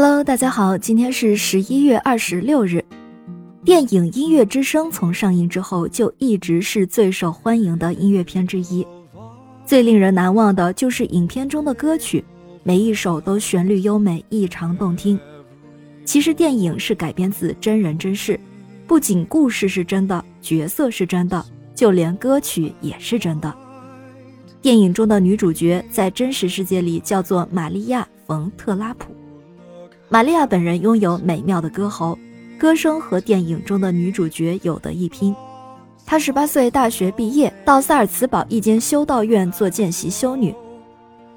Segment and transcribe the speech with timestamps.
[0.00, 2.84] Hello，大家好，今天是十一月二十六日。
[3.64, 8.86] 电影《音乐之声》从上映之后就一直是最受欢迎的音乐片之一。
[9.66, 12.24] 最令人难忘的就是影片中的歌曲，
[12.62, 15.18] 每一首都旋律优美，异常动听。
[16.04, 18.38] 其实电影是改编自真人真事，
[18.86, 21.44] 不仅故事是真的，角色是真的，
[21.74, 23.52] 就连歌曲也是真的。
[24.62, 29.12] 电影中的女主角在真实世界里叫做玛利亚·冯·特拉普。
[30.10, 32.18] 玛利亚本人拥有美妙的歌喉，
[32.58, 35.36] 歌声和电影中的女主角有得一拼。
[36.06, 40.54] 她十八岁大学毕业，到萨尔茨堡一间修道院做见习修女。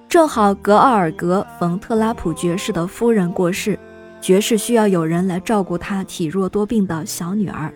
[0.07, 3.77] 正好格奥尔格·冯·特拉普爵士的夫人过世，
[4.21, 7.73] 爵士需要有人来照顾他体弱多病的小女儿。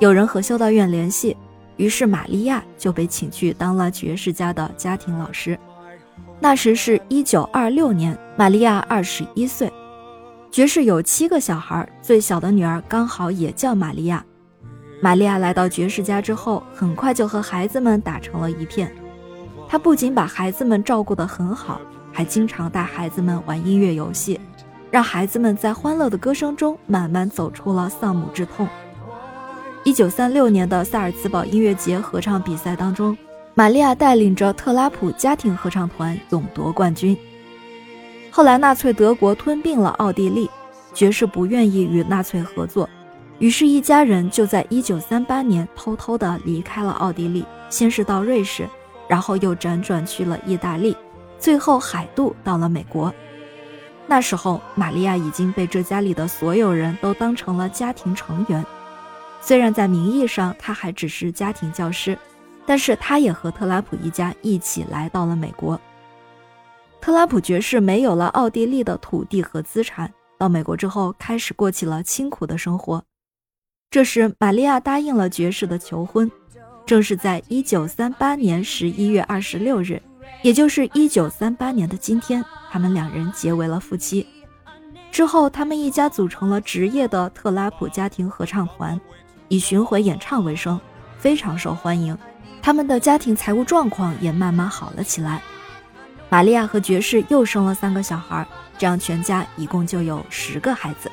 [0.00, 1.36] 有人和修道院联系，
[1.76, 5.56] 于是玛利亚就被请去当了爵士家的家庭老师。
[6.38, 9.72] 那时是一九二六年，玛利亚二十一岁。
[10.50, 14.24] 爵士有七个小孩，最小的女儿刚好也叫玛利亚。
[15.00, 18.94] 玛利亚来到爵士家之后，很快就和孩子们打成了一片。
[19.68, 21.80] 她不仅把孩子们照顾得很好，
[22.12, 24.38] 还经常带孩子们玩音乐游戏，
[24.90, 28.68] 让孩子们在欢乐的歌声中慢慢走出了丧母之痛。
[29.84, 33.16] 一九三六年的萨尔茨堡音乐节合唱比赛当中。
[33.58, 37.16] 玛利亚带领着特拉普家庭合唱团勇夺冠军。
[38.30, 40.50] 后来，纳粹德国吞并了奥地利，
[40.92, 42.86] 爵士不愿意与纳粹合作，
[43.38, 48.68] 于是，一家人就在1938年偷偷地离开了奥地利，先是到瑞士，
[49.08, 50.94] 然后又辗转去了意大利，
[51.38, 53.10] 最后海渡到了美国。
[54.06, 58.62] 那时候，玛利亚已经被这家里的所有人都当成了家庭成员，
[59.40, 62.18] 虽然在名义上，她还只是家庭教师。
[62.66, 65.80] 但是他也和特拉普一家一起来到了美国。
[67.00, 73.02] 特拉普爵士没有了奥地利的土地和资产，到美国之后开始过起了清苦的生活。
[73.90, 76.30] 这时，玛利亚答应了爵士的求婚，
[76.84, 80.02] 正是在一九三八年十一月二十六日，
[80.42, 84.26] 也就是一九三八年的今天，他们两人结为了夫妻。
[85.12, 89.00] 之后，他们一家组成了职业的特拉普家庭合唱团，
[89.48, 90.78] 以巡回演唱为生，
[91.18, 92.16] 非常受欢迎。
[92.62, 95.40] 他们的家庭财务状况也慢慢好了起来。
[96.28, 98.46] 玛利亚和爵士又生了三个小孩，
[98.76, 101.10] 这样全家一共就有十个孩子。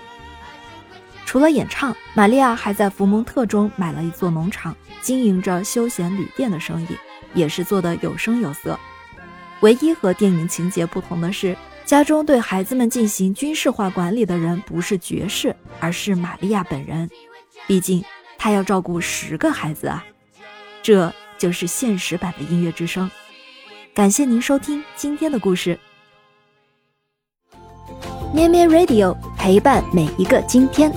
[1.26, 6.98] 除了演唱，玛利亚还在福蒙特中买了一座农场，经营着休闲旅店的生意，
[7.34, 8.80] 也是做得有声有色。
[9.62, 17.10] 唯一和电影情节不同的是，家中对孩子们进行军事化管理的人不是爵士，而是玛利亚本人。
[17.68, 18.04] 毕竟
[18.44, 20.04] 他要照顾十个孩子啊，
[20.82, 21.14] 这。
[21.36, 23.10] 就是现实版的音乐之声，
[23.94, 25.78] 感谢您收听今天的故事。
[28.34, 30.90] 咩咩 Radio 陪伴每一个今天。